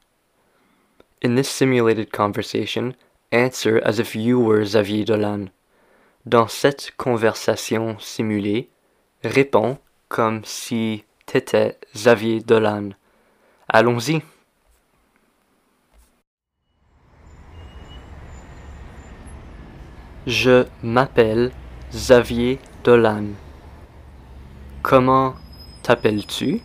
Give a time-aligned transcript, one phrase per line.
[1.21, 2.95] In this simulated conversation,
[3.31, 5.49] answer as if you were Xavier Dolan.
[6.25, 8.69] Dans cette conversation simulée,
[9.23, 9.77] réponds
[10.09, 12.89] comme si t'étais Xavier Dolan.
[13.69, 14.21] Allons-y.
[20.27, 21.51] Je m'appelle
[21.91, 23.35] Xavier Dolan.
[24.81, 25.35] Comment
[25.83, 26.61] t'appelles-tu?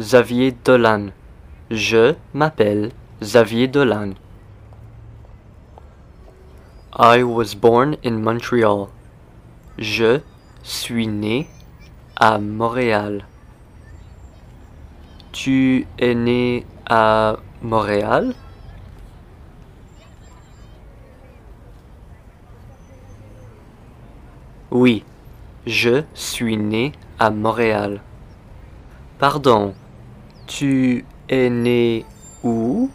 [0.00, 1.10] Xavier Dolan.
[1.70, 2.90] Je m'appelle
[3.22, 4.14] Xavier Dolan.
[6.98, 8.88] I was born in Montreal.
[9.78, 10.20] Je
[10.64, 11.46] suis né
[12.16, 13.24] à Montréal.
[15.30, 18.34] Tu es né à Montréal?
[24.72, 25.04] Oui,
[25.68, 28.00] je suis né à Montréal.
[29.20, 29.72] Pardon,
[30.46, 32.04] tu es né
[32.42, 32.90] où?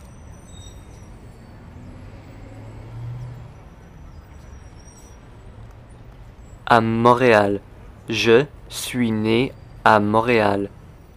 [6.66, 7.61] À Montréal.
[8.08, 10.70] Je suis né à Montréal.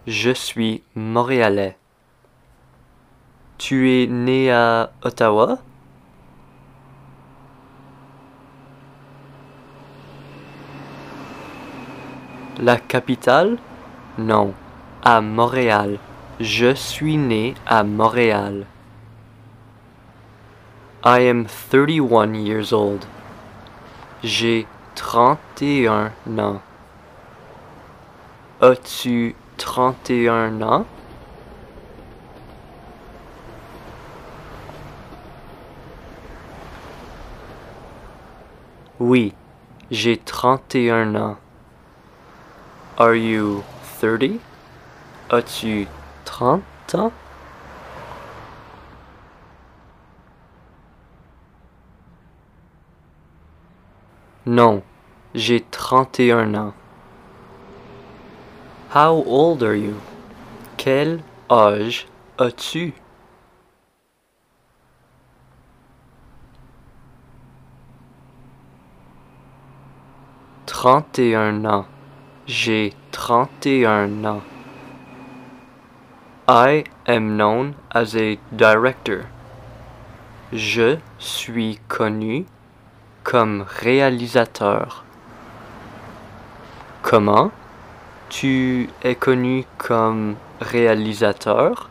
[0.07, 1.77] Je suis montréalais.
[3.59, 5.59] Tu es né à Ottawa?
[12.59, 13.59] La capitale?
[14.19, 14.53] Non,
[15.03, 15.99] à Montréal.
[16.43, 18.67] Je suis né à Montréal.
[21.05, 23.05] I am 31 years old.
[24.25, 24.67] J'ai
[24.97, 26.11] 31
[26.41, 26.61] ans.
[28.61, 30.85] As-tu 31 ans?
[38.99, 39.33] Oui,
[39.93, 41.37] j'ai 31 ans.
[42.99, 43.63] Are you
[44.01, 44.41] 30?
[45.31, 45.87] As-tu
[46.33, 46.63] 30
[46.95, 47.13] ans?
[54.47, 54.83] Non,
[55.35, 56.73] j'ai 31 ans.
[58.95, 59.97] How old are you?
[60.79, 62.07] Quel âge
[62.39, 62.95] as-tu?
[70.65, 71.85] Trente et un ans.
[72.47, 74.41] J'ai trente et un ans.
[76.55, 79.25] I am known as a director.
[80.53, 82.45] Je suis connu
[83.25, 85.03] comme réalisateur.
[87.01, 87.53] Comment
[88.29, 91.89] tu es connu comme réalisateur?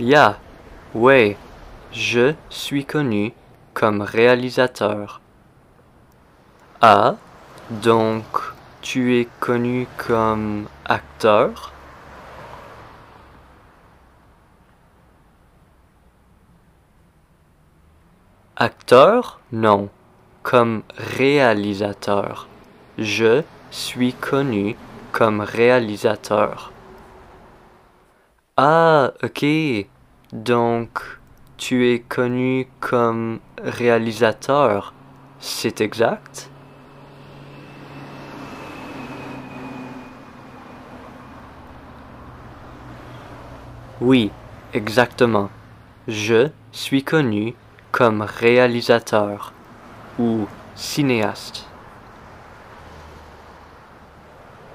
[0.00, 0.38] Yeah,
[0.94, 1.36] ouais,
[1.92, 3.34] je suis connu
[3.74, 5.20] comme réalisateur.
[6.80, 7.16] Ah,
[7.70, 8.24] donc
[8.80, 11.72] tu es connu comme acteur?
[18.56, 19.40] Acteur?
[19.52, 19.90] Non,
[20.42, 22.46] comme réalisateur.
[22.96, 24.76] Je suis connu
[25.12, 26.72] comme réalisateur.
[28.56, 29.44] Ah, ok.
[30.32, 31.00] Donc,
[31.56, 34.94] tu es connu comme réalisateur.
[35.40, 36.50] C'est exact?
[44.00, 44.30] Oui,
[44.74, 45.48] exactement.
[46.06, 47.54] Je suis connu
[47.92, 49.54] comme réalisateur
[50.18, 51.64] ou cinéaste.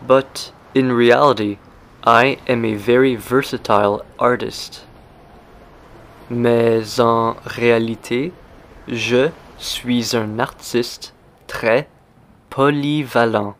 [0.01, 1.60] But in reality,
[2.04, 4.88] I am a very versatile artist.
[6.31, 8.34] Mais en réalité,
[8.88, 9.30] je
[9.60, 11.13] suis un artiste
[11.45, 11.88] très
[12.50, 13.54] polyvalent.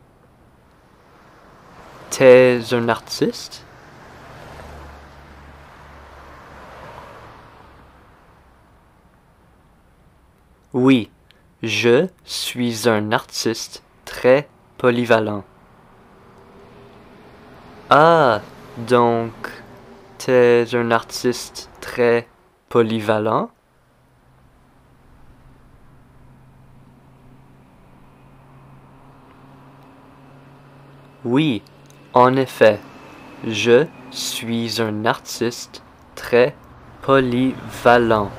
[2.10, 3.64] T'es un artiste?
[10.74, 11.10] Oui,
[11.62, 14.48] je suis un artiste très
[14.78, 15.44] polyvalent.
[17.90, 18.40] Ah,
[18.78, 19.34] donc,
[20.18, 22.26] t'es un artiste très
[22.70, 23.50] polyvalent?
[31.26, 31.62] Oui,
[32.14, 32.80] en effet,
[33.46, 35.84] je suis un artiste
[36.16, 36.56] très
[37.02, 38.32] polyvalent.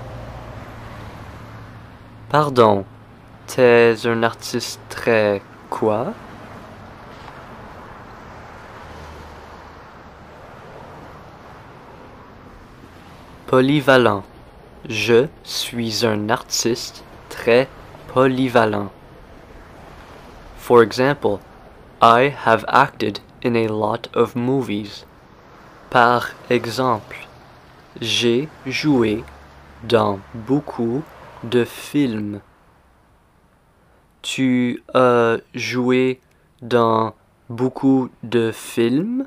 [2.32, 2.87] Pardon,
[3.46, 6.14] t'es un artiste très quoi?
[13.46, 14.23] Polyvalent.
[14.88, 17.69] Je suis un artiste très
[18.14, 18.90] polyvalent.
[20.56, 21.38] For example,
[22.00, 25.05] I have acted in a lot of movies.
[25.90, 27.29] Par exemple,
[28.00, 29.23] j'ai joué
[29.84, 31.02] dans beaucoup
[31.44, 32.41] de films.
[34.23, 36.21] Tu as joué
[36.61, 37.15] dans
[37.49, 39.27] beaucoup de films?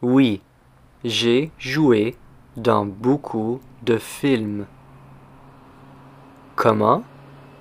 [0.00, 0.42] Oui,
[1.04, 2.16] j'ai joué
[2.56, 4.66] dans beaucoup de films.
[6.56, 7.02] Comment?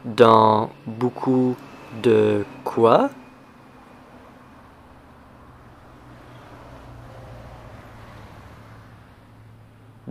[0.06, 1.56] Dans beaucoup
[2.02, 3.10] de quoi?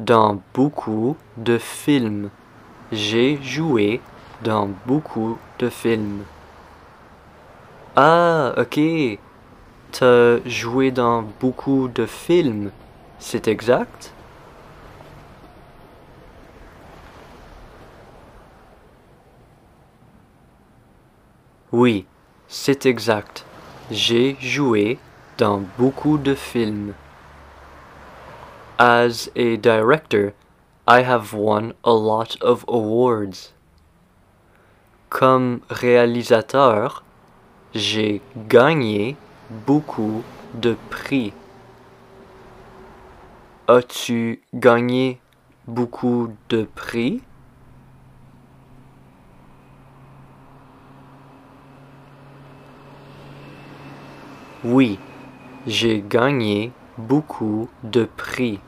[0.00, 2.30] Dans beaucoup de films.
[2.90, 4.00] J'ai joué
[4.42, 6.24] dans beaucoup de films.
[7.96, 8.80] Ah, ok.
[9.92, 12.70] T'as joué dans beaucoup de films,
[13.18, 14.14] c'est exact?
[21.72, 22.06] Oui,
[22.48, 23.44] c'est exact.
[23.90, 24.98] J'ai joué
[25.36, 26.94] dans beaucoup de films.
[28.82, 30.32] As a director,
[30.88, 33.52] I have won a lot of awards.
[35.10, 37.04] Comme réalisateur,
[37.74, 39.18] j'ai gagné
[39.50, 40.22] beaucoup
[40.54, 41.34] de prix.
[43.68, 45.20] As-tu gagné
[45.66, 47.20] beaucoup de prix?
[54.64, 54.98] Oui,
[55.66, 58.58] j'ai gagné beaucoup de prix.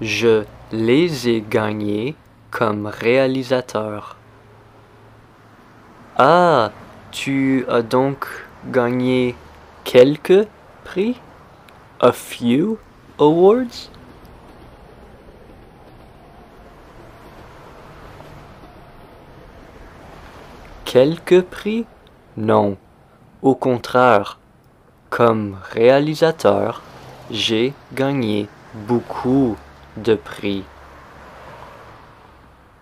[0.00, 2.16] Je les ai gagnés
[2.50, 4.16] comme réalisateur.
[6.16, 6.70] Ah,
[7.10, 8.26] tu as donc
[8.70, 9.34] gagné
[9.84, 10.48] quelques
[10.84, 11.20] prix?
[12.00, 12.78] A few
[13.18, 13.90] awards?
[20.86, 21.84] Quelques prix?
[22.38, 22.78] Non.
[23.42, 24.38] Au contraire,
[25.10, 26.80] comme réalisateur,
[27.30, 29.56] j'ai gagné beaucoup
[29.96, 30.64] de prix.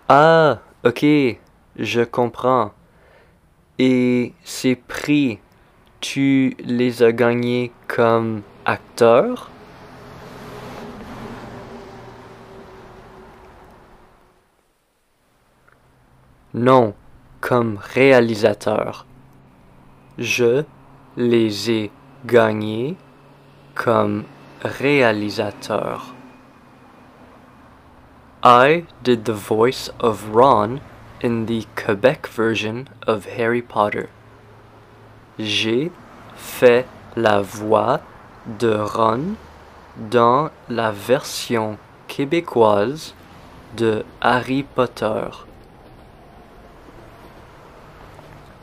[0.07, 1.05] Ah, ok,
[1.75, 2.71] je comprends.
[3.77, 5.39] Et ces prix
[5.99, 9.49] tu les as gagnés comme acteur?
[16.53, 16.93] Non,
[17.41, 19.05] comme réalisateur.
[20.17, 20.63] Je
[21.17, 21.91] les ai
[22.25, 22.95] gagnés
[23.75, 24.23] comme
[24.63, 26.13] réalisateur.
[28.43, 30.79] I did the voice of Ron
[31.19, 34.07] in the Quebec version of Harry Potter.
[35.37, 35.91] J'ai
[36.37, 36.87] fait
[37.17, 37.99] la voix
[38.47, 39.35] de Ron
[39.97, 41.77] dans la version
[42.07, 43.13] québécoise
[43.75, 45.25] de Harry Potter.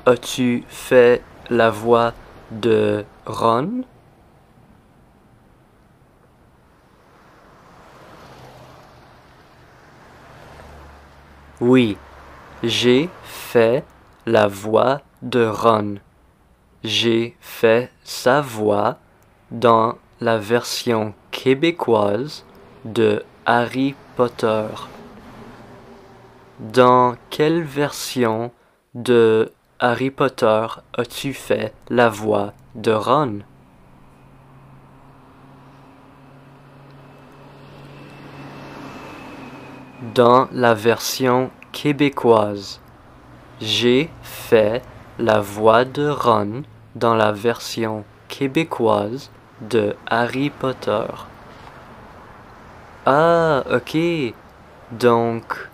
[0.06, 2.14] As-tu fait la voix
[2.50, 3.84] de Ron?
[11.60, 11.96] Oui,
[12.62, 13.84] j'ai fait
[14.26, 15.96] la voix de Ron
[16.86, 18.98] j'ai fait sa voix
[19.50, 22.44] dans la version québécoise
[22.84, 24.66] de Harry Potter.
[26.60, 28.52] Dans quelle version
[28.94, 33.40] de Harry Potter as-tu fait la voix de Ron?
[40.14, 42.80] Dans la version québécoise,
[43.60, 44.82] j'ai fait
[45.18, 46.62] la voix de Ron
[46.94, 49.30] dans la version québécoise
[49.62, 51.06] de Harry Potter.
[53.04, 53.96] Ah, ok.
[54.92, 55.68] Donc,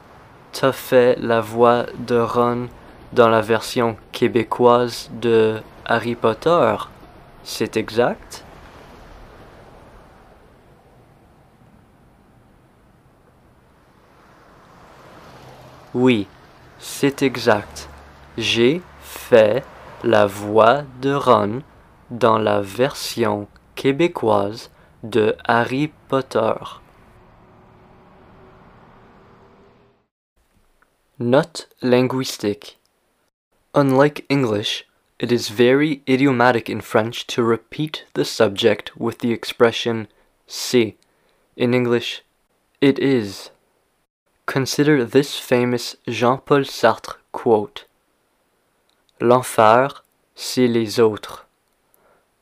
[0.52, 2.68] t'as fait la voix de Ron
[3.12, 6.76] dans la version québécoise de Harry Potter.
[7.44, 8.44] C'est exact?
[15.94, 16.26] Oui,
[16.78, 17.88] c'est exact.
[18.38, 19.62] J'ai fait
[20.02, 21.62] la voix de Ron
[22.10, 24.70] dans la version québécoise
[25.02, 26.54] de Harry Potter.
[31.18, 32.80] Note linguistique.
[33.74, 34.86] Unlike English,
[35.20, 40.08] it is very idiomatic in French to repeat the subject with the expression
[40.46, 40.96] c'est.
[41.56, 42.24] In English,
[42.80, 43.51] it is.
[44.46, 47.84] Consider this famous Jean-Paul Sartre quote
[49.20, 49.88] L'enfer,
[50.34, 51.44] c'est les autres.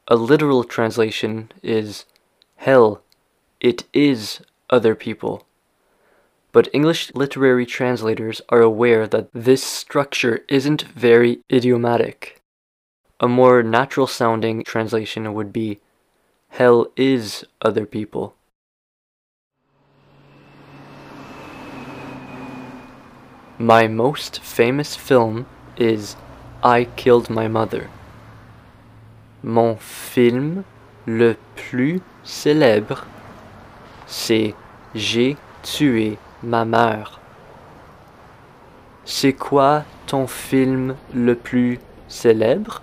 [0.08, 2.06] A literal translation is
[2.56, 3.02] Hell,
[3.60, 4.40] it is
[4.70, 5.46] other people.
[6.52, 12.40] But English literary translators are aware that this structure isn't very idiomatic.
[13.20, 15.78] A more natural sounding translation would be
[16.48, 18.34] Hell is other people.
[23.62, 25.44] My most famous film
[25.76, 26.16] is
[26.62, 27.90] I Killed My Mother.
[29.44, 30.64] Mon film
[31.04, 33.04] le plus célèbre,
[34.06, 34.54] c'est
[34.94, 37.20] J'ai tué ma mère.
[39.04, 42.80] C'est quoi ton film le plus célèbre?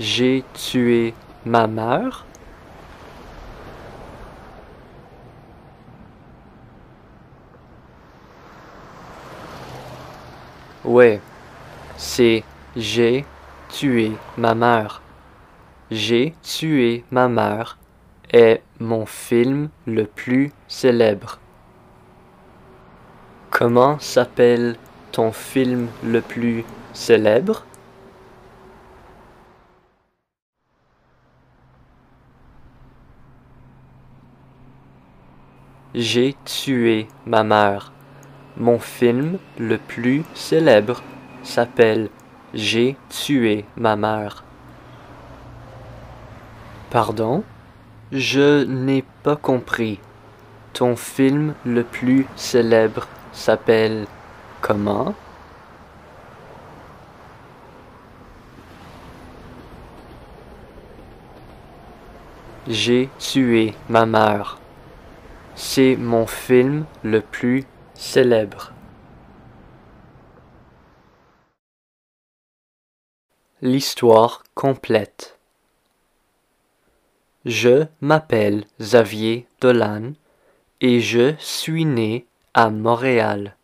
[0.00, 1.14] J'ai tué
[1.46, 2.26] ma mère.
[10.88, 11.20] Ouais,
[11.98, 13.26] c'est J'ai
[13.68, 15.02] tué ma mère.
[15.90, 17.76] J'ai tué ma mère
[18.32, 21.40] est mon film le plus célèbre.
[23.50, 24.76] Comment s'appelle
[25.12, 26.64] ton film le plus
[26.94, 27.66] célèbre?
[35.94, 37.92] J'ai tué ma mère.
[38.60, 41.00] Mon film le plus célèbre
[41.44, 42.10] s'appelle
[42.54, 44.42] J'ai tué ma mère.
[46.90, 47.44] Pardon?
[48.10, 50.00] Je n'ai pas compris.
[50.72, 54.08] Ton film le plus célèbre s'appelle
[54.60, 55.14] comment?
[62.66, 64.58] J'ai tué ma mère.
[65.54, 67.64] C'est mon film le plus
[67.98, 68.72] célèbre.
[73.60, 75.36] L'histoire complète.
[77.44, 80.12] Je m'appelle Xavier Dolan
[80.80, 82.24] et je suis né
[82.54, 83.56] à Montréal.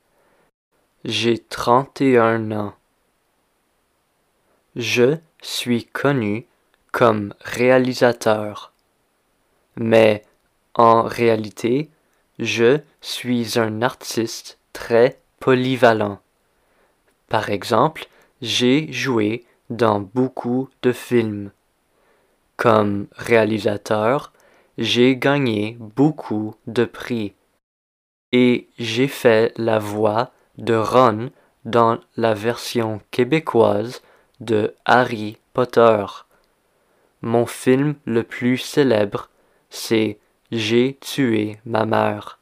[1.05, 2.75] J'ai 31 ans.
[4.75, 6.47] Je suis connu
[6.91, 8.73] comme réalisateur.
[9.77, 10.25] Mais
[10.75, 11.89] en réalité,
[12.41, 16.21] je suis un artiste très polyvalent.
[17.29, 18.07] Par exemple,
[18.41, 21.51] j'ai joué dans beaucoup de films.
[22.57, 24.33] Comme réalisateur,
[24.79, 27.35] j'ai gagné beaucoup de prix
[28.33, 31.31] et j'ai fait la voix de Ron
[31.65, 34.03] dans la version québécoise
[34.41, 36.07] de Harry Potter.
[37.23, 39.29] Mon film le plus célèbre,
[39.71, 40.19] c'est
[40.51, 42.39] J'ai tué ma mère.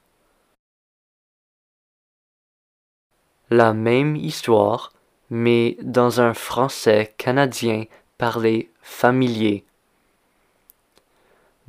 [3.54, 4.94] La même histoire,
[5.28, 7.85] mais dans un français canadien
[8.16, 9.66] parlé familier.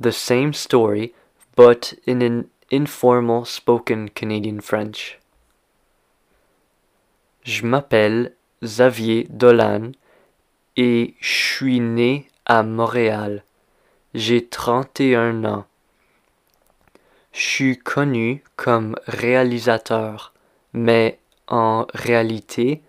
[0.00, 1.12] The same story,
[1.58, 5.20] but in an informal spoken Canadian French.
[7.42, 9.92] Je m'appelle Xavier Dolan
[10.78, 13.44] et je suis né à Montréal.
[14.14, 15.66] J'ai 31 ans.
[17.34, 20.32] Je suis connu comme réalisateur,
[20.72, 22.82] mais en réalité,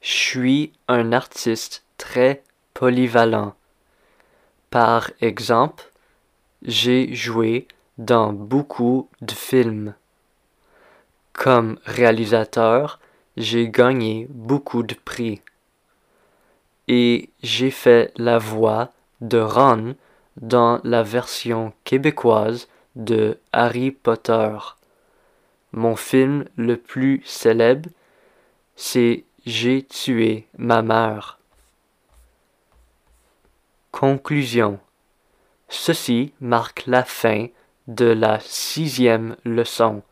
[0.00, 2.42] je suis un artiste très
[2.74, 3.54] polyvalent.
[4.70, 5.90] Par exemple,
[6.62, 7.66] j'ai joué
[7.98, 9.94] dans beaucoup de films.
[11.32, 13.00] Comme réalisateur,
[13.36, 15.40] j'ai gagné beaucoup de prix.
[16.88, 19.94] Et j'ai fait la voix de Ron
[20.36, 24.56] dans la version québécoise de Harry Potter.
[25.72, 27.90] Mon film le plus célèbre,
[28.80, 31.40] c'est J'ai tué ma mère.
[33.90, 34.78] Conclusion.
[35.68, 37.48] Ceci marque la fin
[37.88, 40.02] de la sixième leçon.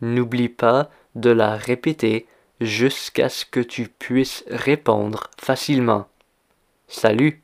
[0.00, 2.26] N'oublie pas de la répéter
[2.62, 6.08] jusqu'à ce que tu puisses répondre facilement.
[6.86, 7.42] Salut